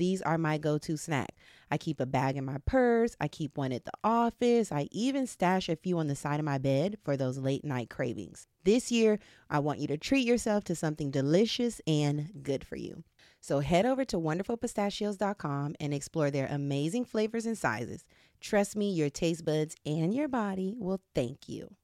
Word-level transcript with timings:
these 0.00 0.22
are 0.22 0.38
my 0.38 0.58
go 0.58 0.78
to 0.78 0.96
snack. 0.96 1.36
I 1.70 1.76
keep 1.76 2.00
a 2.00 2.06
bag 2.06 2.36
in 2.36 2.44
my 2.44 2.56
purse, 2.64 3.14
I 3.20 3.28
keep 3.28 3.56
one 3.56 3.70
at 3.70 3.84
the 3.84 3.92
office, 4.02 4.72
I 4.72 4.88
even 4.90 5.26
stash 5.26 5.68
a 5.68 5.76
few 5.76 5.98
on 5.98 6.08
the 6.08 6.16
side 6.16 6.40
of 6.40 6.46
my 6.46 6.58
bed 6.58 6.96
for 7.04 7.16
those 7.16 7.38
late 7.38 7.64
night 7.64 7.90
cravings. 7.90 8.48
This 8.64 8.90
year, 8.90 9.18
I 9.48 9.58
want 9.58 9.78
you 9.78 9.86
to 9.88 9.98
treat 9.98 10.26
yourself 10.26 10.64
to 10.64 10.74
something 10.74 11.10
delicious 11.10 11.80
and 11.86 12.30
good 12.42 12.66
for 12.66 12.76
you. 12.76 13.04
So 13.40 13.60
head 13.60 13.86
over 13.86 14.04
to 14.06 14.16
wonderfulpistachios.com 14.16 15.76
and 15.78 15.94
explore 15.94 16.30
their 16.30 16.46
amazing 16.46 17.04
flavors 17.04 17.46
and 17.46 17.56
sizes. 17.56 18.04
Trust 18.40 18.76
me, 18.76 18.90
your 18.90 19.10
taste 19.10 19.44
buds 19.44 19.76
and 19.84 20.14
your 20.14 20.28
body 20.28 20.74
will 20.78 21.00
thank 21.14 21.48
you. 21.48 21.74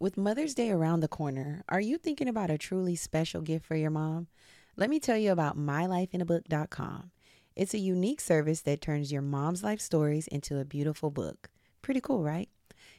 With 0.00 0.16
Mother's 0.16 0.54
Day 0.54 0.70
around 0.70 1.00
the 1.00 1.08
corner, 1.08 1.64
are 1.68 1.80
you 1.80 1.98
thinking 1.98 2.28
about 2.28 2.50
a 2.50 2.56
truly 2.58 2.96
special 2.96 3.42
gift 3.42 3.66
for 3.66 3.74
your 3.76 3.90
mom? 3.90 4.28
Let 4.78 4.90
me 4.90 5.00
tell 5.00 5.16
you 5.16 5.32
about 5.32 5.58
mylifeinabook.com. 5.58 7.10
It's 7.56 7.74
a 7.74 7.78
unique 7.78 8.20
service 8.20 8.60
that 8.60 8.80
turns 8.80 9.10
your 9.10 9.22
mom's 9.22 9.64
life 9.64 9.80
stories 9.80 10.28
into 10.28 10.60
a 10.60 10.64
beautiful 10.64 11.10
book. 11.10 11.50
Pretty 11.82 12.00
cool, 12.00 12.22
right? 12.22 12.48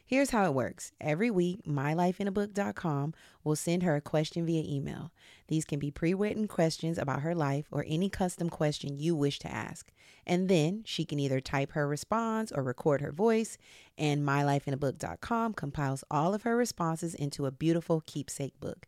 Here's 0.04 0.28
how 0.28 0.44
it 0.44 0.52
works. 0.52 0.92
Every 1.00 1.30
week, 1.30 1.64
mylifeinabook.com 1.64 3.14
will 3.42 3.56
send 3.56 3.82
her 3.82 3.96
a 3.96 4.02
question 4.02 4.44
via 4.44 4.62
email. 4.62 5.10
These 5.48 5.64
can 5.64 5.78
be 5.78 5.90
pre 5.90 6.12
written 6.12 6.46
questions 6.48 6.98
about 6.98 7.22
her 7.22 7.34
life 7.34 7.64
or 7.70 7.86
any 7.88 8.10
custom 8.10 8.50
question 8.50 8.98
you 8.98 9.16
wish 9.16 9.38
to 9.38 9.50
ask. 9.50 9.90
And 10.26 10.50
then 10.50 10.82
she 10.84 11.06
can 11.06 11.18
either 11.18 11.40
type 11.40 11.72
her 11.72 11.88
response 11.88 12.52
or 12.52 12.62
record 12.62 13.00
her 13.00 13.10
voice, 13.10 13.56
and 13.96 14.22
mylifeinabook.com 14.22 15.54
compiles 15.54 16.04
all 16.10 16.34
of 16.34 16.42
her 16.42 16.58
responses 16.58 17.14
into 17.14 17.46
a 17.46 17.50
beautiful 17.50 18.02
keepsake 18.04 18.60
book. 18.60 18.86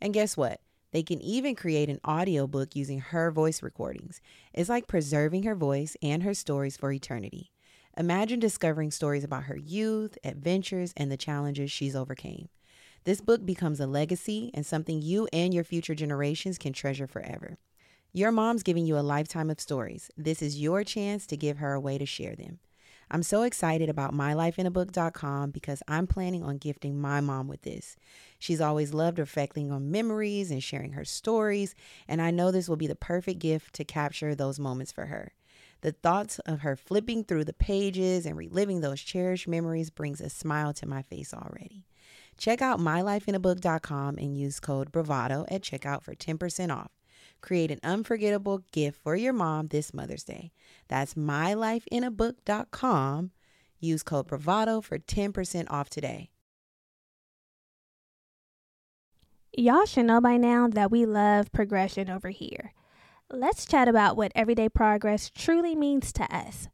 And 0.00 0.12
guess 0.12 0.36
what? 0.36 0.60
They 0.92 1.02
can 1.02 1.20
even 1.22 1.54
create 1.54 1.88
an 1.88 2.00
audiobook 2.06 2.76
using 2.76 3.00
her 3.00 3.30
voice 3.30 3.62
recordings. 3.62 4.20
It's 4.52 4.68
like 4.68 4.86
preserving 4.86 5.42
her 5.44 5.54
voice 5.54 5.96
and 6.02 6.22
her 6.22 6.34
stories 6.34 6.76
for 6.76 6.92
eternity. 6.92 7.50
Imagine 7.96 8.40
discovering 8.40 8.90
stories 8.90 9.24
about 9.24 9.44
her 9.44 9.56
youth, 9.56 10.16
adventures, 10.24 10.92
and 10.96 11.10
the 11.10 11.16
challenges 11.16 11.70
she's 11.70 11.96
overcame. 11.96 12.48
This 13.04 13.20
book 13.20 13.44
becomes 13.44 13.80
a 13.80 13.86
legacy 13.86 14.50
and 14.54 14.64
something 14.64 15.02
you 15.02 15.28
and 15.32 15.52
your 15.52 15.64
future 15.64 15.94
generations 15.94 16.56
can 16.56 16.72
treasure 16.72 17.06
forever. 17.06 17.58
Your 18.12 18.30
mom's 18.30 18.62
giving 18.62 18.86
you 18.86 18.98
a 18.98 19.00
lifetime 19.00 19.50
of 19.50 19.60
stories. 19.60 20.10
This 20.16 20.42
is 20.42 20.60
your 20.60 20.84
chance 20.84 21.26
to 21.26 21.36
give 21.36 21.58
her 21.58 21.72
a 21.72 21.80
way 21.80 21.98
to 21.98 22.06
share 22.06 22.36
them. 22.36 22.60
I'm 23.12 23.22
so 23.22 23.42
excited 23.42 23.90
about 23.90 24.14
mylifeinabook.com 24.14 25.50
because 25.50 25.82
I'm 25.86 26.06
planning 26.06 26.42
on 26.42 26.56
gifting 26.56 26.98
my 26.98 27.20
mom 27.20 27.46
with 27.46 27.60
this. 27.60 27.94
She's 28.38 28.60
always 28.60 28.94
loved 28.94 29.18
reflecting 29.18 29.70
on 29.70 29.90
memories 29.90 30.50
and 30.50 30.62
sharing 30.62 30.92
her 30.92 31.04
stories, 31.04 31.74
and 32.08 32.22
I 32.22 32.30
know 32.30 32.50
this 32.50 32.70
will 32.70 32.76
be 32.76 32.86
the 32.86 32.96
perfect 32.96 33.38
gift 33.38 33.74
to 33.74 33.84
capture 33.84 34.34
those 34.34 34.58
moments 34.58 34.92
for 34.92 35.06
her. 35.06 35.34
The 35.82 35.92
thoughts 35.92 36.38
of 36.46 36.60
her 36.60 36.74
flipping 36.74 37.24
through 37.24 37.44
the 37.44 37.52
pages 37.52 38.24
and 38.24 38.34
reliving 38.34 38.80
those 38.80 39.02
cherished 39.02 39.46
memories 39.46 39.90
brings 39.90 40.22
a 40.22 40.30
smile 40.30 40.72
to 40.72 40.88
my 40.88 41.02
face 41.02 41.34
already. 41.34 41.84
Check 42.38 42.62
out 42.62 42.80
mylifeinabook.com 42.80 44.16
and 44.16 44.38
use 44.38 44.58
code 44.58 44.90
BRAVADO 44.90 45.44
at 45.50 45.60
checkout 45.60 46.02
for 46.02 46.14
10% 46.14 46.74
off. 46.74 46.90
Create 47.42 47.70
an 47.70 47.80
unforgettable 47.82 48.62
gift 48.72 48.98
for 49.02 49.16
your 49.16 49.34
mom 49.34 49.68
this 49.68 49.92
Mother's 49.92 50.24
Day. 50.24 50.52
That's 50.88 51.12
mylifeinabook.com. 51.14 53.32
Use 53.80 54.02
code 54.04 54.28
BRAVADO 54.28 54.82
for 54.82 54.98
10% 54.98 55.66
off 55.68 55.90
today. 55.90 56.30
Y'all 59.54 59.84
should 59.84 60.06
know 60.06 60.20
by 60.20 60.38
now 60.38 60.66
that 60.68 60.90
we 60.90 61.04
love 61.04 61.52
progression 61.52 62.08
over 62.08 62.30
here. 62.30 62.72
Let's 63.28 63.66
chat 63.66 63.88
about 63.88 64.16
what 64.16 64.32
everyday 64.34 64.68
progress 64.68 65.28
truly 65.28 65.74
means 65.74 66.12
to 66.14 66.24
us. 66.34 66.68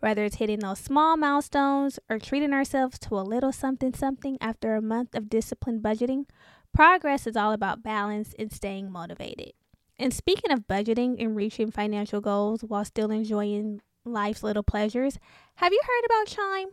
Whether 0.00 0.24
it's 0.24 0.36
hitting 0.36 0.60
those 0.60 0.78
small 0.78 1.16
milestones 1.16 1.98
or 2.08 2.18
treating 2.18 2.52
ourselves 2.52 2.98
to 3.00 3.18
a 3.18 3.22
little 3.22 3.52
something 3.52 3.92
something 3.92 4.38
after 4.40 4.74
a 4.74 4.82
month 4.82 5.14
of 5.14 5.28
disciplined 5.28 5.82
budgeting, 5.82 6.24
progress 6.72 7.26
is 7.26 7.36
all 7.36 7.52
about 7.52 7.82
balance 7.82 8.34
and 8.38 8.52
staying 8.52 8.90
motivated. 8.90 9.52
And 9.98 10.12
speaking 10.12 10.50
of 10.50 10.66
budgeting 10.66 11.22
and 11.22 11.36
reaching 11.36 11.70
financial 11.70 12.20
goals 12.20 12.62
while 12.62 12.84
still 12.84 13.10
enjoying 13.10 13.80
life's 14.04 14.42
little 14.42 14.62
pleasures, 14.62 15.18
have 15.56 15.72
you 15.72 15.80
heard 15.84 16.04
about 16.06 16.26
Chime? 16.26 16.70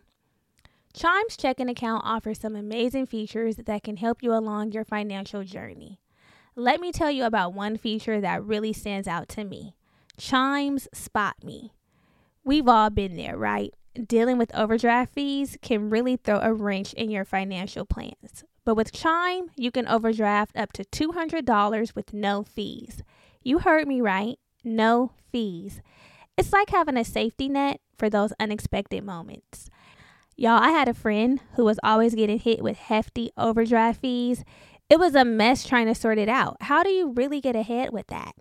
Chime's 0.93 1.37
checking 1.37 1.69
account 1.69 2.03
offers 2.05 2.39
some 2.39 2.55
amazing 2.55 3.05
features 3.05 3.57
that 3.57 3.83
can 3.83 3.97
help 3.97 4.23
you 4.23 4.33
along 4.33 4.71
your 4.71 4.83
financial 4.83 5.43
journey. 5.43 5.99
Let 6.55 6.81
me 6.81 6.91
tell 6.91 7.11
you 7.11 7.25
about 7.25 7.53
one 7.53 7.77
feature 7.77 8.19
that 8.19 8.43
really 8.43 8.73
stands 8.73 9.07
out 9.07 9.29
to 9.29 9.43
me 9.43 9.75
Chime's 10.17 10.87
Spot 10.93 11.35
Me. 11.43 11.71
We've 12.43 12.67
all 12.67 12.89
been 12.89 13.15
there, 13.15 13.37
right? 13.37 13.73
Dealing 14.07 14.37
with 14.37 14.53
overdraft 14.55 15.13
fees 15.13 15.57
can 15.61 15.89
really 15.89 16.17
throw 16.17 16.39
a 16.39 16.53
wrench 16.53 16.93
in 16.93 17.09
your 17.09 17.25
financial 17.25 17.85
plans. 17.85 18.43
But 18.69 18.75
with 18.75 18.91
Chime, 18.91 19.49
you 19.55 19.71
can 19.71 19.87
overdraft 19.87 20.55
up 20.55 20.73
to 20.73 20.83
$200 20.83 21.95
with 21.95 22.13
no 22.13 22.43
fees. 22.43 23.01
You 23.41 23.57
heard 23.57 23.87
me 23.87 23.99
right. 23.99 24.37
No 24.63 25.11
fees. 25.31 25.81
It's 26.37 26.53
like 26.53 26.69
having 26.69 26.95
a 26.95 27.03
safety 27.03 27.49
net 27.49 27.81
for 27.97 28.11
those 28.11 28.31
unexpected 28.39 29.03
moments. 29.03 29.71
Y'all, 30.37 30.61
I 30.61 30.69
had 30.69 30.87
a 30.87 30.93
friend 30.93 31.39
who 31.55 31.65
was 31.65 31.79
always 31.83 32.13
getting 32.13 32.37
hit 32.37 32.61
with 32.61 32.77
hefty 32.77 33.31
overdraft 33.35 34.01
fees. 34.01 34.43
It 34.87 34.99
was 34.99 35.15
a 35.15 35.25
mess 35.25 35.65
trying 35.65 35.87
to 35.87 35.95
sort 35.95 36.19
it 36.19 36.29
out. 36.29 36.57
How 36.61 36.83
do 36.83 36.91
you 36.91 37.09
really 37.09 37.41
get 37.41 37.55
ahead 37.55 37.91
with 37.91 38.05
that? 38.09 38.33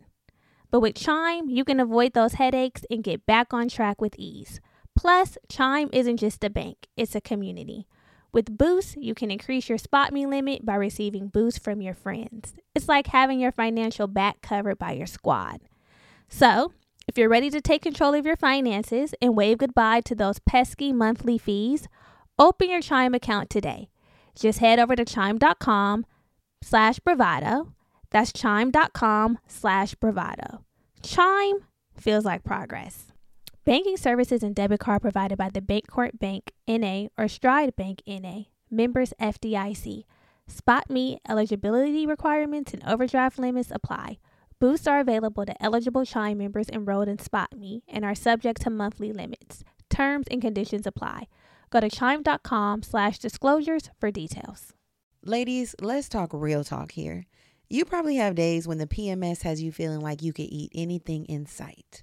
But 0.71 0.81
with 0.81 0.95
Chime, 0.95 1.49
you 1.49 1.65
can 1.65 1.81
avoid 1.81 2.13
those 2.13 2.35
headaches 2.35 2.83
and 2.91 3.03
get 3.03 3.25
back 3.25 3.55
on 3.55 3.71
track 3.71 3.99
with 3.99 4.15
ease. 4.19 4.61
Plus, 4.95 5.39
Chime 5.49 5.89
isn't 5.91 6.19
just 6.19 6.45
a 6.45 6.51
bank, 6.51 6.87
it's 6.99 7.15
a 7.15 7.23
community. 7.23 7.87
With 8.31 8.59
Boost, 8.59 8.97
you 8.97 9.15
can 9.15 9.31
increase 9.31 9.69
your 9.69 9.79
spot 9.79 10.13
me 10.13 10.27
limit 10.27 10.65
by 10.65 10.75
receiving 10.75 11.29
boosts 11.29 11.59
from 11.59 11.81
your 11.81 11.95
friends. 11.95 12.55
It's 12.75 12.89
like 12.89 13.09
having 13.09 13.41
your 13.41 13.53
financial 13.53 14.07
back 14.07 14.43
covered 14.43 14.79
by 14.79 14.93
your 14.93 15.07
squad. 15.07 15.61
So, 16.29 16.73
if 17.07 17.17
you're 17.17 17.31
ready 17.31 17.49
to 17.49 17.61
take 17.63 17.83
control 17.83 18.13
of 18.13 18.27
your 18.27 18.37
finances 18.37 19.15
and 19.23 19.35
wave 19.35 19.59
goodbye 19.59 20.03
to 20.03 20.15
those 20.15 20.41
pesky 20.41 20.93
monthly 20.93 21.39
fees, 21.39 21.89
open 22.39 22.69
your 22.69 22.83
Chime 22.83 23.15
account 23.15 23.49
today. 23.49 23.89
Just 24.39 24.59
head 24.59 24.79
over 24.79 24.95
to 24.95 25.07
chime.com 25.07 26.05
slash 26.63 26.99
bravado. 26.99 27.73
That's 28.11 28.33
chime.com 28.33 29.39
slash 29.49 29.95
bravado. 29.95 30.65
Chime 31.03 31.65
feels 31.97 32.25
like 32.27 32.45
progress. 32.45 33.07
Banking 33.69 33.99
services 33.99 34.43
and 34.43 34.55
debit 34.55 34.81
card 34.81 35.03
provided 35.03 35.37
by 35.37 35.51
the 35.51 35.61
Bancorp 35.61 36.19
Bank 36.19 36.53
NA 36.67 37.09
or 37.19 37.29
Stride 37.29 37.77
Bank 37.77 38.01
NA, 38.07 38.45
members 38.71 39.13
FDIC. 39.21 40.05
Spot 40.47 40.89
Me 40.89 41.21
eligibility 41.29 42.07
requirements 42.07 42.73
and 42.73 42.83
overdraft 42.87 43.39
limits 43.39 43.71
apply. 43.71 44.21
Boosts 44.59 44.87
are 44.87 45.01
available 45.01 45.45
to 45.45 45.63
eligible 45.63 46.07
Chime 46.07 46.39
members 46.39 46.71
enrolled 46.71 47.09
in 47.09 47.19
Spot 47.19 47.55
Me 47.55 47.83
and 47.87 48.07
are 48.07 48.15
subject 48.15 48.63
to 48.63 48.71
monthly 48.71 49.13
limits. 49.13 49.65
Terms 49.91 50.25
and 50.31 50.41
conditions 50.41 50.87
apply. 50.87 51.27
Go 51.69 51.81
to 51.81 51.91
chime.com 51.91 52.83
slash 52.83 53.19
disclosures 53.19 53.91
for 54.01 54.11
details. 54.11 54.73
Ladies, 55.23 55.75
let's 55.83 56.09
talk 56.09 56.31
real 56.33 56.65
talk 56.65 56.93
here. 56.93 57.27
You 57.69 57.85
probably 57.85 58.17
have 58.17 58.35
days 58.35 58.67
when 58.67 58.79
the 58.79 58.87
PMS 58.87 59.43
has 59.43 59.61
you 59.61 59.73
feeling 59.73 60.01
like 60.01 60.23
you 60.23 60.33
could 60.33 60.49
eat 60.49 60.73
anything 60.75 61.27
in 61.27 61.45
sight. 61.45 62.03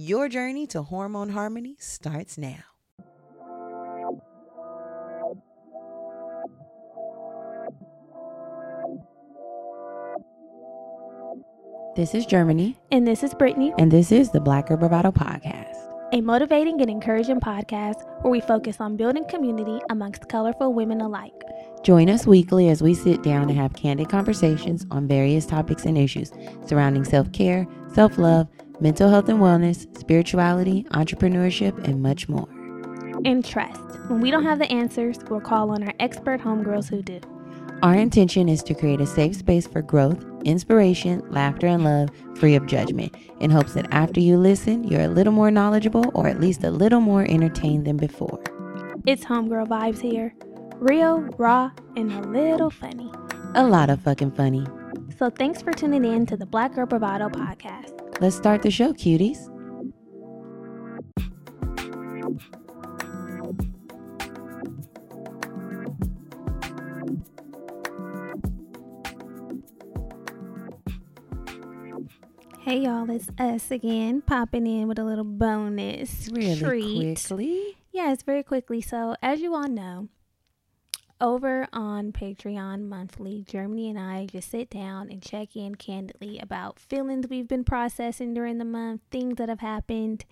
Your 0.00 0.28
journey 0.28 0.64
to 0.68 0.84
hormone 0.84 1.30
harmony 1.30 1.74
starts 1.80 2.38
now. 2.38 2.62
This 11.96 12.14
is 12.14 12.26
Germany. 12.26 12.78
And 12.92 13.08
this 13.08 13.24
is 13.24 13.34
Brittany. 13.34 13.74
And 13.76 13.90
this 13.90 14.12
is 14.12 14.30
the 14.30 14.38
Black 14.38 14.68
Girl 14.68 14.76
Bravado 14.76 15.10
Podcast, 15.10 15.74
a 16.12 16.20
motivating 16.20 16.80
and 16.80 16.88
encouraging 16.88 17.40
podcast 17.40 18.04
where 18.22 18.30
we 18.30 18.40
focus 18.40 18.76
on 18.78 18.96
building 18.96 19.24
community 19.28 19.80
amongst 19.90 20.28
colorful 20.28 20.74
women 20.74 21.00
alike. 21.00 21.42
Join 21.82 22.08
us 22.08 22.24
weekly 22.24 22.68
as 22.68 22.82
we 22.82 22.94
sit 22.94 23.24
down 23.24 23.50
and 23.50 23.58
have 23.58 23.74
candid 23.74 24.08
conversations 24.08 24.86
on 24.92 25.08
various 25.08 25.44
topics 25.44 25.86
and 25.86 25.98
issues 25.98 26.30
surrounding 26.64 27.02
self 27.02 27.32
care, 27.32 27.66
self 27.92 28.16
love, 28.16 28.46
mental 28.80 29.08
health 29.08 29.28
and 29.28 29.40
wellness, 29.40 29.86
spirituality, 29.98 30.84
entrepreneurship, 30.90 31.76
and 31.86 32.02
much 32.02 32.28
more. 32.28 32.48
And 33.24 33.44
trust. 33.44 33.80
When 34.08 34.20
we 34.20 34.30
don't 34.30 34.44
have 34.44 34.58
the 34.58 34.70
answers, 34.70 35.18
we'll 35.28 35.40
call 35.40 35.70
on 35.70 35.82
our 35.82 35.94
expert 36.00 36.40
homegirls 36.40 36.88
who 36.88 37.02
do. 37.02 37.20
Our 37.82 37.94
intention 37.94 38.48
is 38.48 38.62
to 38.64 38.74
create 38.74 39.00
a 39.00 39.06
safe 39.06 39.36
space 39.36 39.66
for 39.66 39.82
growth, 39.82 40.24
inspiration, 40.44 41.22
laughter, 41.30 41.68
and 41.68 41.84
love, 41.84 42.08
free 42.34 42.56
of 42.56 42.66
judgment, 42.66 43.14
in 43.38 43.50
hopes 43.50 43.74
that 43.74 43.86
after 43.92 44.18
you 44.18 44.36
listen, 44.36 44.82
you're 44.84 45.02
a 45.02 45.08
little 45.08 45.32
more 45.32 45.50
knowledgeable 45.50 46.10
or 46.14 46.26
at 46.26 46.40
least 46.40 46.64
a 46.64 46.70
little 46.70 47.00
more 47.00 47.24
entertained 47.28 47.86
than 47.86 47.96
before. 47.96 48.42
It's 49.06 49.24
homegirl 49.24 49.68
vibes 49.68 50.00
here. 50.00 50.34
Real, 50.76 51.20
raw, 51.38 51.70
and 51.96 52.12
a 52.12 52.20
little 52.28 52.70
funny. 52.70 53.12
A 53.54 53.64
lot 53.64 53.90
of 53.90 54.00
fucking 54.00 54.32
funny. 54.32 54.66
So 55.16 55.30
thanks 55.30 55.62
for 55.62 55.72
tuning 55.72 56.04
in 56.04 56.26
to 56.26 56.36
the 56.36 56.46
Black 56.46 56.74
Girl 56.74 56.86
Bravado 56.86 57.28
podcast. 57.28 57.97
Let's 58.20 58.34
start 58.34 58.62
the 58.62 58.70
show, 58.70 58.92
cuties. 58.92 59.38
Hey 72.60 72.80
y'all, 72.80 73.08
it's 73.08 73.30
us 73.38 73.70
again, 73.70 74.20
popping 74.20 74.66
in 74.66 74.88
with 74.88 74.98
a 74.98 75.04
little 75.04 75.24
bonus 75.24 76.28
really 76.32 76.58
treat. 76.58 77.16
quickly. 77.28 77.78
Yes, 77.92 78.22
very 78.22 78.42
quickly. 78.42 78.80
So, 78.80 79.14
as 79.22 79.40
you 79.40 79.54
all 79.54 79.68
know, 79.68 80.08
over 81.20 81.66
on 81.72 82.12
Patreon 82.12 82.88
monthly, 82.88 83.44
Germany 83.46 83.90
and 83.90 83.98
I 83.98 84.26
just 84.26 84.50
sit 84.50 84.70
down 84.70 85.10
and 85.10 85.22
check 85.22 85.56
in 85.56 85.74
candidly 85.74 86.38
about 86.38 86.78
feelings 86.78 87.26
we've 87.28 87.48
been 87.48 87.64
processing 87.64 88.34
during 88.34 88.58
the 88.58 88.64
month, 88.64 89.00
things 89.10 89.36
that 89.36 89.48
have 89.48 89.60
happened. 89.60 90.24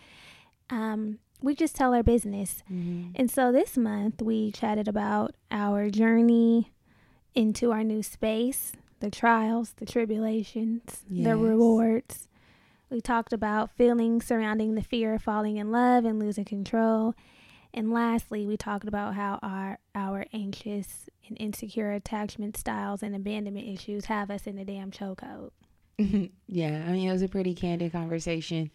Um, 0.71 1.19
we 1.43 1.55
just 1.55 1.77
tell 1.77 1.95
our 1.95 2.03
business. 2.03 2.63
Mm-hmm. 2.71 3.13
And 3.17 3.31
so 3.31 3.53
this 3.53 3.77
month 3.77 4.23
we 4.23 4.53
chatted 4.53 4.89
about 4.89 5.35
our 5.51 5.91
journey 5.91 6.73
into 7.35 7.73
our 7.73 7.85
new 7.85 8.03
space, 8.03 8.73
the 9.01 9.11
trials, 9.11 9.75
the 9.77 9.87
tribulations, 9.87 11.05
the 11.11 11.37
rewards. 11.37 12.29
We 12.91 13.01
talked 13.01 13.33
about 13.33 13.77
feelings 13.77 14.25
surrounding 14.27 14.75
the 14.75 14.83
fear 14.83 15.15
of 15.15 15.23
falling 15.23 15.57
in 15.57 15.71
love 15.73 16.05
and 16.05 16.19
losing 16.19 16.45
control. 16.45 17.15
And 17.77 17.93
lastly, 17.93 18.47
we 18.47 18.57
talked 18.57 18.89
about 18.89 19.15
how 19.15 19.39
our 19.43 19.79
our 19.95 20.25
anxious 20.33 21.11
and 21.29 21.37
insecure 21.39 21.93
attachment 21.93 22.57
styles 22.57 23.03
and 23.03 23.15
abandonment 23.15 23.69
issues 23.69 24.07
have 24.07 24.31
us 24.31 24.47
in 24.47 24.57
the 24.57 24.65
damn 24.65 24.91
chokehold. 24.91 25.51
yeah, 25.99 26.85
I 26.87 26.93
mean, 26.93 27.09
it 27.09 27.13
was 27.13 27.23
a 27.23 27.29
pretty 27.29 27.55
candid 27.55 27.93
conversation. 27.93 28.71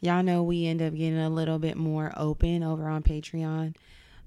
Y'all 0.00 0.22
know 0.22 0.42
we 0.42 0.66
end 0.66 0.80
up 0.80 0.94
getting 0.94 1.18
a 1.18 1.28
little 1.28 1.58
bit 1.58 1.76
more 1.76 2.12
open 2.16 2.62
over 2.62 2.88
on 2.88 3.02
Patreon. 3.02 3.74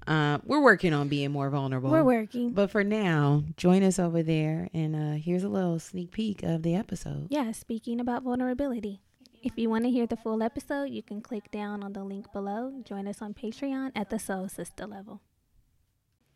Uh, 0.06 0.38
we're 0.44 0.62
working 0.62 0.92
on 0.94 1.08
being 1.08 1.30
more 1.30 1.50
vulnerable. 1.50 1.90
We're 1.90 2.04
working. 2.04 2.52
But 2.52 2.70
for 2.70 2.82
now, 2.82 3.44
join 3.56 3.82
us 3.82 3.98
over 3.98 4.22
there, 4.22 4.68
and 4.72 4.96
uh, 4.96 5.22
here's 5.22 5.44
a 5.44 5.48
little 5.48 5.78
sneak 5.78 6.12
peek 6.12 6.42
of 6.42 6.62
the 6.62 6.74
episode. 6.74 7.26
Yeah, 7.30 7.52
speaking 7.52 8.00
about 8.00 8.22
vulnerability. 8.22 9.00
If 9.42 9.56
you 9.56 9.70
want 9.70 9.84
to 9.84 9.90
hear 9.90 10.06
the 10.06 10.18
full 10.18 10.42
episode, 10.42 10.90
you 10.90 11.02
can 11.02 11.22
click 11.22 11.50
down 11.50 11.82
on 11.82 11.94
the 11.94 12.04
link 12.04 12.30
below. 12.30 12.82
Join 12.84 13.08
us 13.08 13.22
on 13.22 13.32
Patreon 13.32 13.92
at 13.96 14.10
the 14.10 14.18
Soul 14.18 14.48
Sista 14.48 14.86
level. 14.86 15.22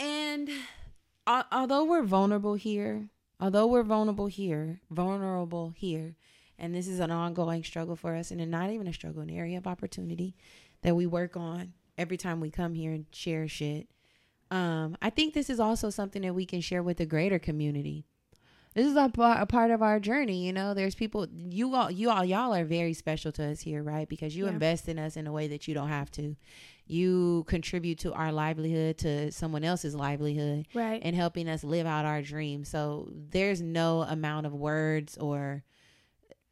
And 0.00 0.48
al- 1.26 1.44
although 1.52 1.84
we're 1.84 2.02
vulnerable 2.02 2.54
here, 2.54 3.10
although 3.38 3.66
we're 3.66 3.82
vulnerable 3.82 4.28
here, 4.28 4.80
vulnerable 4.90 5.74
here, 5.76 6.16
and 6.58 6.74
this 6.74 6.88
is 6.88 6.98
an 6.98 7.10
ongoing 7.10 7.62
struggle 7.62 7.94
for 7.94 8.14
us, 8.14 8.30
and 8.30 8.50
not 8.50 8.70
even 8.70 8.86
a 8.86 8.92
struggle, 8.94 9.20
an 9.20 9.28
area 9.28 9.58
of 9.58 9.66
opportunity 9.66 10.34
that 10.80 10.96
we 10.96 11.06
work 11.06 11.36
on 11.36 11.74
every 11.98 12.16
time 12.16 12.40
we 12.40 12.50
come 12.50 12.72
here 12.72 12.92
and 12.92 13.04
share 13.12 13.46
shit. 13.48 13.86
Um, 14.50 14.96
I 15.02 15.10
think 15.10 15.34
this 15.34 15.50
is 15.50 15.60
also 15.60 15.90
something 15.90 16.22
that 16.22 16.34
we 16.34 16.46
can 16.46 16.62
share 16.62 16.82
with 16.82 16.96
the 16.96 17.06
greater 17.06 17.38
community. 17.38 18.06
This 18.74 18.86
is 18.86 18.96
a, 18.96 19.10
a 19.16 19.46
part 19.46 19.70
of 19.70 19.82
our 19.82 20.00
journey. 20.00 20.44
You 20.44 20.52
know, 20.52 20.74
there's 20.74 20.94
people 20.94 21.26
you 21.32 21.74
all 21.74 21.90
you 21.90 22.10
all 22.10 22.24
y'all 22.24 22.54
are 22.54 22.64
very 22.64 22.92
special 22.94 23.32
to 23.32 23.44
us 23.44 23.60
here, 23.60 23.82
right? 23.82 24.08
Because 24.08 24.36
you 24.36 24.44
Yeah. 24.46 24.52
invest 24.52 24.88
in 24.88 24.98
us 24.98 25.16
in 25.16 25.26
a 25.26 25.32
way 25.32 25.48
that 25.48 25.66
you 25.68 25.74
don't 25.74 25.88
have 25.88 26.10
to. 26.12 26.36
You 26.86 27.44
contribute 27.46 27.98
to 28.00 28.12
our 28.12 28.30
livelihood, 28.30 28.98
to 28.98 29.32
someone 29.32 29.64
else's 29.64 29.94
livelihood, 29.94 30.66
Right. 30.74 31.00
and 31.02 31.16
helping 31.16 31.48
us 31.48 31.64
live 31.64 31.86
out 31.86 32.04
our 32.04 32.20
dreams. 32.20 32.68
So 32.68 33.08
there's 33.30 33.62
no 33.62 34.02
amount 34.02 34.46
of 34.46 34.52
words 34.52 35.16
or 35.16 35.64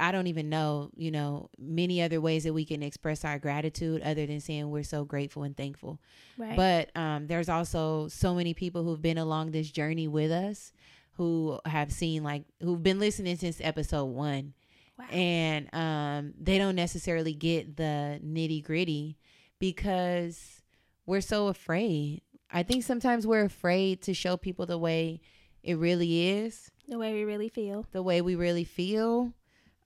I 0.00 0.10
don't 0.10 0.26
even 0.26 0.48
know, 0.48 0.90
you 0.96 1.12
know, 1.12 1.48
many 1.58 2.02
other 2.02 2.20
ways 2.20 2.42
that 2.44 2.52
we 2.52 2.64
can 2.64 2.82
express 2.82 3.24
our 3.24 3.38
gratitude 3.38 4.02
other 4.02 4.26
than 4.26 4.40
saying 4.40 4.68
we're 4.68 4.82
so 4.82 5.04
grateful 5.04 5.44
and 5.44 5.56
thankful. 5.56 6.00
right. 6.36 6.56
But 6.56 6.96
um, 6.96 7.28
there's 7.28 7.48
also 7.48 8.08
so 8.08 8.34
many 8.34 8.52
people 8.52 8.82
who've 8.82 9.00
been 9.02 9.18
along 9.18 9.52
this 9.52 9.70
journey 9.70 10.08
with 10.08 10.32
us 10.32 10.72
who 11.16 11.58
have 11.66 11.92
seen 11.92 12.22
like 12.24 12.44
who've 12.60 12.82
been 12.82 12.98
listening 12.98 13.36
since 13.36 13.60
episode 13.60 14.06
one 14.06 14.54
wow. 14.98 15.04
and 15.10 15.68
um, 15.74 16.34
they 16.40 16.58
don't 16.58 16.74
necessarily 16.76 17.34
get 17.34 17.76
the 17.76 18.20
nitty 18.24 18.64
gritty 18.64 19.18
because 19.58 20.62
we're 21.06 21.20
so 21.20 21.48
afraid. 21.48 22.22
I 22.50 22.62
think 22.62 22.84
sometimes 22.84 23.26
we're 23.26 23.44
afraid 23.44 24.02
to 24.02 24.14
show 24.14 24.36
people 24.36 24.66
the 24.66 24.78
way 24.78 25.20
it 25.62 25.78
really 25.78 26.28
is, 26.28 26.70
the 26.88 26.98
way 26.98 27.12
we 27.12 27.24
really 27.24 27.48
feel. 27.48 27.86
the 27.92 28.02
way 28.02 28.20
we 28.20 28.34
really 28.34 28.64
feel. 28.64 29.32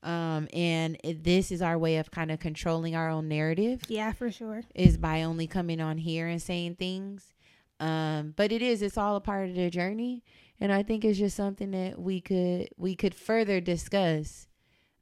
Um, 0.03 0.47
and 0.53 0.97
it, 1.03 1.25
this 1.25 1.51
is 1.51 1.63
our 1.63 1.77
way 1.77 1.97
of 1.97 2.11
kind 2.11 2.31
of 2.31 2.39
controlling 2.39 2.95
our 2.95 3.09
own 3.09 3.29
narrative 3.29 3.83
Yeah, 3.89 4.13
for 4.13 4.31
sure. 4.31 4.63
is 4.75 4.97
by 4.97 5.23
only 5.23 5.47
coming 5.47 5.81
on 5.81 5.99
here 5.99 6.27
and 6.29 6.41
saying 6.41 6.77
things. 6.77 7.35
Um, 7.81 8.33
but 8.37 8.53
it 8.53 8.63
is, 8.63 8.83
it's 8.83 8.97
all 8.97 9.17
a 9.17 9.21
part 9.21 9.49
of 9.49 9.57
the 9.57 9.69
journey. 9.69 10.23
And 10.61 10.73
I 10.73 10.83
think 10.83 11.05
it's 11.05 11.19
just 11.19 11.37
something 11.37 11.71
that 11.73 11.99
we 11.99 12.21
could 12.21 12.69
we 12.77 12.95
could 12.97 13.15
further 13.15 13.61
discuss 13.61 14.49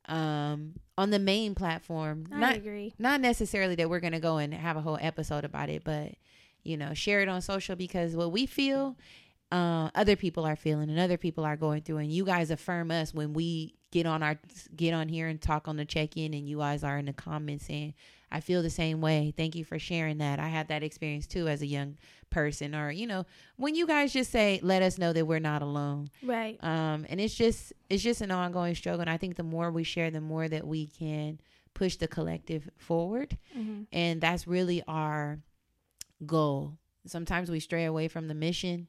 um 0.07 0.75
on 0.99 1.11
the 1.11 1.19
main 1.19 1.55
platform. 1.55 2.27
I 2.33 2.41
not 2.41 2.57
agree. 2.57 2.95
not 2.99 3.21
necessarily 3.21 3.75
that 3.77 3.89
we're 3.89 4.01
gonna 4.01 4.21
go 4.21 4.37
and 4.39 4.53
have 4.53 4.77
a 4.77 4.81
whole 4.83 4.99
episode 5.01 5.45
about 5.45 5.69
it, 5.71 5.83
but 5.85 6.13
you 6.63 6.77
know, 6.77 6.95
share 6.95 7.21
it 7.21 7.29
on 7.29 7.43
social 7.43 7.77
because 7.77 8.17
what 8.17 8.33
we 8.33 8.47
feel, 8.47 8.97
uh, 9.53 9.91
other 9.95 10.17
people 10.17 10.45
are 10.45 10.57
feeling 10.57 10.91
and 10.91 10.99
other 10.99 11.17
people 11.19 11.45
are 11.45 11.57
going 11.57 11.83
through, 11.83 11.99
and 11.99 12.13
you 12.13 12.25
guys 12.25 12.51
affirm 12.51 12.91
us 12.91 13.15
when 13.15 13.33
we 13.33 13.75
get 13.91 14.07
on 14.07 14.23
our 14.23 14.39
get 14.75 14.93
on 14.93 15.09
here 15.09 15.29
and 15.29 15.41
talk 15.41 15.69
on 15.69 15.77
the 15.77 15.85
check 15.85 16.17
in, 16.17 16.35
and 16.35 16.49
you 16.49 16.59
guys 16.59 16.83
are 16.83 16.99
in 16.99 17.05
the 17.05 17.13
comments 17.13 17.67
saying, 17.67 17.95
"I 18.33 18.41
feel 18.41 18.63
the 18.63 18.71
same 18.71 19.01
way." 19.01 19.33
Thank 19.37 19.55
you 19.55 19.65
for 19.65 19.79
sharing 19.79 20.19
that. 20.19 20.41
I 20.41 20.49
had 20.49 20.69
that 20.69 20.83
experience 20.83 21.27
too 21.29 21.47
as 21.47 21.63
a 21.63 21.67
young 21.67 21.97
person, 22.31 22.75
or 22.75 22.91
you 22.91 23.07
know, 23.07 23.27
when 23.57 23.77
you 23.77 23.87
guys 23.87 24.13
just 24.13 24.33
say, 24.33 24.59
"Let 24.63 24.83
us 24.83 24.99
know 24.99 25.13
that 25.13 25.27
we're 25.27 25.39
not 25.39 25.63
alone." 25.63 26.11
Right. 26.23 26.59
um 26.65 27.07
and 27.09 27.21
it's 27.21 27.35
just 27.35 27.73
it's 27.89 28.03
just 28.03 28.21
an 28.23 28.33
ongoing 28.33 28.75
struggle 28.75 29.03
and 29.03 29.11
i 29.11 29.17
think 29.19 29.37
the 29.37 29.43
more 29.45 29.71
we 29.71 29.85
share 29.85 30.11
the 30.11 30.21
more 30.21 30.49
that 30.49 30.67
we 30.67 30.87
can 30.89 31.39
push 31.75 31.97
the 31.97 32.09
collective 32.09 32.69
forward 32.77 33.37
hmm 33.53 33.83
and 33.93 34.21
that's 34.21 34.47
really 34.49 34.83
our 34.89 35.39
goal 36.27 36.79
sometimes 37.07 37.51
we 37.51 37.61
stray 37.61 37.85
away 37.85 38.09
from 38.09 38.29
the 38.29 38.35
mission 38.35 38.89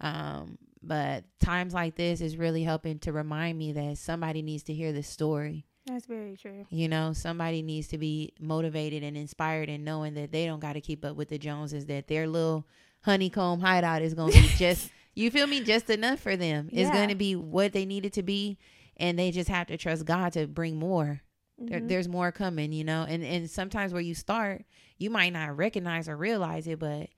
um 0.00 0.58
but 0.82 1.24
times 1.40 1.74
like 1.74 1.96
this 1.96 2.20
is 2.20 2.36
really 2.36 2.62
helping 2.62 2.98
to 3.00 3.12
remind 3.12 3.58
me 3.58 3.72
that 3.72 3.98
somebody 3.98 4.42
needs 4.42 4.62
to 4.62 4.72
hear 4.72 4.92
this 4.92 5.08
story. 5.08 5.66
That's 5.86 6.06
very 6.06 6.36
true. 6.36 6.66
you 6.70 6.86
know 6.88 7.12
somebody 7.14 7.62
needs 7.62 7.88
to 7.88 7.98
be 7.98 8.32
motivated 8.38 9.02
and 9.02 9.16
inspired 9.16 9.68
and 9.70 9.84
knowing 9.84 10.14
that 10.14 10.30
they 10.32 10.44
don't 10.46 10.60
got 10.60 10.74
to 10.74 10.80
keep 10.82 11.04
up 11.04 11.16
with 11.16 11.30
the 11.30 11.38
joneses 11.38 11.86
that 11.86 12.08
their 12.08 12.26
little 12.28 12.66
honeycomb 13.02 13.60
hideout 13.60 14.02
is 14.02 14.12
going 14.14 14.32
to 14.32 14.40
be 14.42 14.48
just 14.56 14.90
you 15.14 15.30
feel 15.32 15.46
me? 15.48 15.62
Just 15.64 15.90
enough 15.90 16.20
for 16.20 16.36
them. 16.36 16.68
It's 16.70 16.90
going 16.90 17.08
to 17.08 17.14
be 17.16 17.34
what 17.34 17.72
they 17.72 17.84
need 17.86 18.06
it 18.06 18.12
to 18.12 18.22
be 18.22 18.58
and 18.98 19.18
they 19.18 19.30
just 19.32 19.48
have 19.48 19.66
to 19.68 19.76
trust 19.76 20.04
god 20.04 20.32
to 20.34 20.46
bring 20.46 20.76
more. 20.78 21.22
There, 21.58 21.80
Mhm. 21.80 21.88
there's 21.88 22.06
more 22.08 22.30
coming 22.30 22.72
you 22.72 22.84
know? 22.84 23.04
And 23.08 23.24
and 23.24 23.50
sometimes 23.50 23.92
where 23.92 24.02
you 24.02 24.14
start 24.14 24.64
you 24.98 25.10
might 25.10 25.32
not 25.32 25.56
recognize 25.56 26.08
or 26.08 26.16
realize 26.16 26.66
it 26.68 26.78
but 26.78 27.08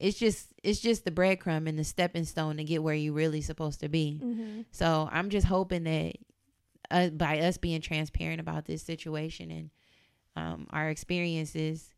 it's 0.00 0.18
just 0.18 0.48
it's 0.64 0.80
just 0.80 1.04
the 1.04 1.10
breadcrumb 1.12 1.68
and 1.68 1.78
the 1.78 1.84
stepping 1.84 2.24
stone 2.24 2.56
to 2.56 2.64
get 2.64 2.82
where 2.82 2.94
you 2.94 3.12
really 3.12 3.40
supposed 3.42 3.80
to 3.80 3.88
be 3.88 4.20
Mhm. 4.24 4.64
so 4.72 5.08
I'm 5.12 5.30
just 5.30 5.46
hoping 5.46 5.84
that 5.84 6.16
uh, 6.90 7.10
by 7.10 7.38
us 7.40 7.56
being 7.58 7.80
transparent 7.80 8.40
about 8.40 8.64
this 8.64 8.82
situation 8.82 9.50
and 9.52 9.70
um, 10.36 10.66
our 10.70 10.88
experiences, 10.90 11.92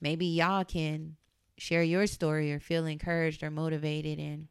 maybe 0.00 0.26
y'all 0.26 0.64
can 0.64 1.16
share 1.56 1.82
your 1.82 2.06
story 2.06 2.52
or 2.52 2.58
feel 2.60 2.84
encouraged 2.86 3.42
or 3.42 3.50
motivated 3.50 4.18
and 4.18 4.48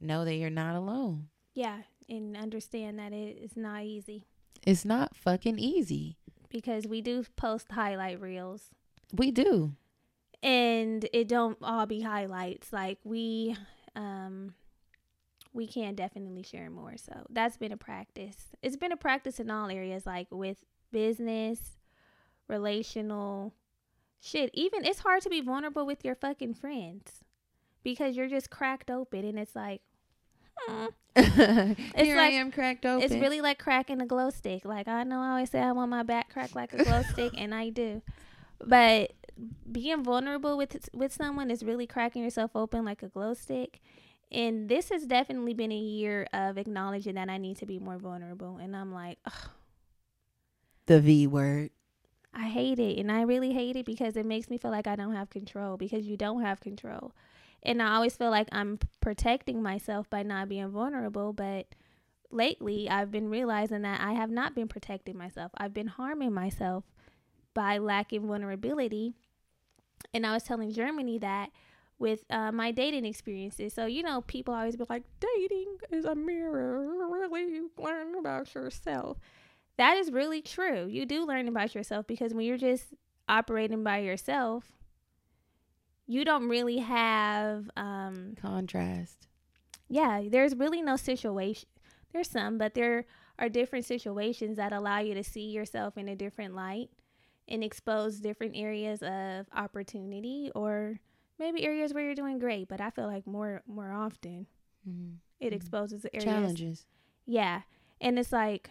know 0.00 0.24
that 0.24 0.34
you're 0.34 0.50
not 0.50 0.74
alone. 0.74 1.28
Yeah, 1.54 1.82
and 2.08 2.36
understand 2.36 2.98
that 2.98 3.12
it 3.12 3.38
is 3.40 3.56
not 3.56 3.84
easy 3.84 4.26
It's 4.66 4.84
not 4.84 5.14
fucking 5.16 5.58
easy. 5.58 6.18
because 6.50 6.86
we 6.86 7.00
do 7.00 7.24
post 7.36 7.70
highlight 7.72 8.20
reels 8.20 8.70
We 9.12 9.30
do. 9.30 9.76
And 10.44 11.08
it 11.12 11.26
don't 11.26 11.56
all 11.62 11.86
be 11.86 12.02
highlights 12.02 12.72
like 12.72 12.98
we 13.02 13.56
um 13.96 14.54
we 15.54 15.66
can 15.66 15.94
definitely 15.94 16.42
share 16.42 16.70
more 16.70 16.94
so 16.96 17.26
that's 17.30 17.56
been 17.56 17.72
a 17.72 17.76
practice 17.76 18.36
it's 18.62 18.76
been 18.76 18.92
a 18.92 18.96
practice 18.96 19.40
in 19.40 19.50
all 19.50 19.70
areas 19.70 20.04
like 20.04 20.28
with 20.30 20.58
business 20.92 21.78
relational 22.48 23.54
shit 24.20 24.50
even 24.52 24.84
it's 24.84 25.00
hard 25.00 25.22
to 25.22 25.30
be 25.30 25.40
vulnerable 25.40 25.86
with 25.86 26.04
your 26.04 26.14
fucking 26.14 26.52
friends 26.54 27.24
because 27.82 28.14
you're 28.14 28.28
just 28.28 28.50
cracked 28.50 28.90
open 28.90 29.24
and 29.24 29.38
it's 29.38 29.56
like 29.56 29.80
hmm. 30.58 30.86
Here 31.16 32.18
I 32.18 32.30
am 32.32 32.50
cracked 32.50 32.84
open. 32.84 33.04
It's 33.04 33.14
really 33.14 33.40
like 33.40 33.60
cracking 33.60 34.00
a 34.00 34.06
glow 34.06 34.30
stick. 34.30 34.64
Like 34.64 34.88
I 34.88 35.04
know 35.04 35.20
I 35.20 35.30
always 35.30 35.48
say 35.48 35.60
I 35.60 35.70
want 35.70 35.90
my 35.90 36.02
back 36.02 36.32
cracked 36.32 36.56
like 36.56 36.72
a 36.72 36.82
glow 36.82 37.02
stick, 37.02 37.32
and 37.38 37.54
I 37.54 37.68
do. 37.68 38.02
But 38.58 39.12
being 39.70 40.02
vulnerable 40.04 40.56
with 40.56 40.88
with 40.92 41.12
someone 41.12 41.50
is 41.50 41.64
really 41.64 41.86
cracking 41.86 42.22
yourself 42.22 42.52
open 42.54 42.84
like 42.84 43.02
a 43.02 43.08
glow 43.08 43.34
stick. 43.34 43.80
And 44.30 44.68
this 44.68 44.88
has 44.88 45.06
definitely 45.06 45.54
been 45.54 45.70
a 45.70 45.76
year 45.76 46.26
of 46.32 46.58
acknowledging 46.58 47.14
that 47.14 47.28
I 47.28 47.38
need 47.38 47.56
to 47.58 47.66
be 47.66 47.78
more 47.78 47.98
vulnerable. 47.98 48.56
And 48.56 48.74
I'm 48.74 48.92
like, 48.92 49.18
ugh, 49.24 49.50
the 50.86 51.00
V 51.00 51.26
word. 51.26 51.70
I 52.34 52.48
hate 52.48 52.80
it. 52.80 52.98
And 52.98 53.12
I 53.12 53.22
really 53.22 53.52
hate 53.52 53.76
it 53.76 53.86
because 53.86 54.16
it 54.16 54.26
makes 54.26 54.50
me 54.50 54.58
feel 54.58 54.72
like 54.72 54.88
I 54.88 54.96
don't 54.96 55.14
have 55.14 55.30
control 55.30 55.76
because 55.76 56.06
you 56.06 56.16
don't 56.16 56.42
have 56.42 56.60
control. 56.60 57.12
And 57.62 57.80
I 57.80 57.94
always 57.94 58.16
feel 58.16 58.30
like 58.30 58.48
I'm 58.50 58.78
protecting 59.00 59.62
myself 59.62 60.10
by 60.10 60.22
not 60.22 60.48
being 60.48 60.68
vulnerable. 60.68 61.32
But 61.32 61.66
lately, 62.30 62.90
I've 62.90 63.12
been 63.12 63.28
realizing 63.28 63.82
that 63.82 64.00
I 64.00 64.14
have 64.14 64.30
not 64.30 64.54
been 64.54 64.68
protecting 64.68 65.16
myself. 65.16 65.52
I've 65.56 65.72
been 65.72 65.86
harming 65.86 66.32
myself 66.32 66.84
by 67.54 67.78
lacking 67.78 68.26
vulnerability. 68.26 69.14
And 70.12 70.26
I 70.26 70.34
was 70.34 70.42
telling 70.42 70.72
Germany 70.72 71.18
that 71.18 71.50
with 71.98 72.24
uh, 72.28 72.52
my 72.52 72.72
dating 72.72 73.04
experiences. 73.04 73.72
So, 73.72 73.86
you 73.86 74.02
know, 74.02 74.20
people 74.22 74.52
always 74.52 74.76
be 74.76 74.84
like, 74.88 75.04
dating 75.20 75.76
is 75.90 76.04
a 76.04 76.14
mirror. 76.14 76.80
Really 77.30 77.62
learn 77.78 78.14
about 78.16 78.54
yourself. 78.54 79.18
That 79.76 79.96
is 79.96 80.10
really 80.12 80.42
true. 80.42 80.86
You 80.86 81.06
do 81.06 81.24
learn 81.26 81.48
about 81.48 81.74
yourself 81.74 82.06
because 82.06 82.34
when 82.34 82.46
you're 82.46 82.58
just 82.58 82.94
operating 83.28 83.82
by 83.82 83.98
yourself, 83.98 84.64
you 86.06 86.24
don't 86.24 86.48
really 86.48 86.78
have 86.78 87.70
um 87.76 88.34
Contrast. 88.40 89.26
yeah, 89.88 90.22
there's 90.28 90.54
really 90.54 90.82
no 90.82 90.96
situation. 90.96 91.68
There's 92.12 92.28
some, 92.30 92.58
but 92.58 92.74
there 92.74 93.06
are 93.38 93.48
different 93.48 93.84
situations 93.84 94.56
that 94.58 94.72
allow 94.72 94.98
you 94.98 95.14
to 95.14 95.24
see 95.24 95.46
yourself 95.50 95.96
in 95.96 96.08
a 96.08 96.14
different 96.14 96.54
light 96.54 96.90
and 97.48 97.62
expose 97.64 98.20
different 98.20 98.56
areas 98.56 99.02
of 99.02 99.46
opportunity 99.54 100.50
or 100.54 101.00
maybe 101.38 101.64
areas 101.64 101.92
where 101.92 102.04
you're 102.04 102.14
doing 102.14 102.38
great, 102.38 102.68
but 102.68 102.80
I 102.80 102.90
feel 102.90 103.06
like 103.06 103.26
more 103.26 103.62
more 103.66 103.92
often 103.92 104.46
Mhm. 104.88 105.16
it 105.40 105.52
Mhm. 105.52 105.56
exposes 105.56 106.02
the 106.02 106.14
areas 106.14 106.24
Challenges. 106.24 106.86
yeah. 107.26 107.62
And 108.00 108.18
it's 108.18 108.32
like 108.32 108.70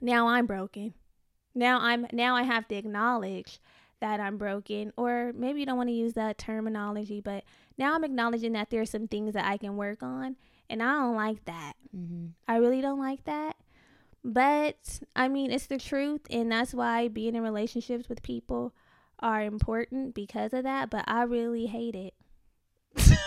now 0.00 0.28
I'm 0.28 0.46
broken. 0.46 0.94
Now 1.54 1.80
I'm 1.80 2.06
now 2.12 2.36
I 2.36 2.42
have 2.44 2.66
to 2.68 2.74
acknowledge 2.76 3.60
that 4.00 4.18
I'm 4.20 4.38
broken 4.38 4.92
or 4.96 5.32
maybe 5.34 5.60
you 5.60 5.66
don't 5.66 5.76
want 5.76 5.88
to 5.90 5.94
use 5.94 6.14
that 6.14 6.38
terminology, 6.38 7.20
but 7.20 7.44
now 7.76 7.94
I'm 7.94 8.04
acknowledging 8.04 8.52
that 8.52 8.70
there's 8.70 8.88
some 8.90 9.08
things 9.08 9.34
that 9.34 9.44
I 9.44 9.56
can 9.58 9.76
work 9.76 10.02
on 10.02 10.36
and 10.70 10.82
I 10.82 10.92
don't 10.94 11.16
like 11.16 11.44
that. 11.44 11.74
Mm-hmm. 11.94 12.28
I 12.48 12.56
really 12.56 12.80
don't 12.80 12.98
like 13.00 13.24
that. 13.24 13.56
But 14.22 15.00
I 15.16 15.28
mean, 15.28 15.50
it's 15.50 15.66
the 15.66 15.78
truth 15.78 16.22
and 16.30 16.52
that's 16.52 16.74
why 16.74 17.08
being 17.08 17.34
in 17.34 17.42
relationships 17.42 18.08
with 18.08 18.22
people 18.22 18.74
are 19.18 19.42
important 19.42 20.14
because 20.14 20.52
of 20.52 20.64
that, 20.64 20.90
but 20.90 21.04
I 21.06 21.22
really 21.22 21.66
hate 21.66 21.94
it. 21.94 22.14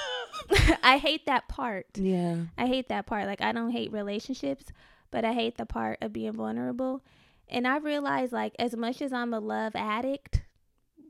I 0.84 0.98
hate 0.98 1.26
that 1.26 1.48
part. 1.48 1.88
Yeah. 1.96 2.46
I 2.58 2.68
hate 2.68 2.90
that 2.90 3.06
part. 3.06 3.26
Like 3.26 3.42
I 3.42 3.52
don't 3.52 3.72
hate 3.72 3.92
relationships, 3.92 4.66
but 5.12 5.26
I 5.26 5.34
hate 5.34 5.58
the 5.58 5.66
part 5.66 6.00
of 6.02 6.14
being 6.14 6.34
vulnerable. 6.34 7.04
And 7.50 7.68
I 7.68 7.78
realize 7.78 8.32
like 8.32 8.56
as 8.60 8.76
much 8.76 9.02
as 9.02 9.14
I'm 9.14 9.34
a 9.34 9.40
love 9.40 9.76
addict, 9.76 10.44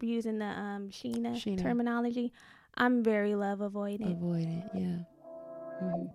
using 0.01 0.39
the 0.39 0.45
um 0.45 0.89
Sheena, 0.89 1.33
Sheena. 1.35 1.61
terminology, 1.61 2.31
I'm 2.75 3.03
very 3.03 3.35
love 3.35 3.59
avoidant. 3.59 4.17
Avoid 4.17 4.47
it. 4.47 4.63
Yeah. 4.73 4.97
Mhm. 5.81 6.09